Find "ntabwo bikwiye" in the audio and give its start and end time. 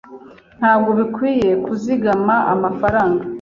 0.59-1.51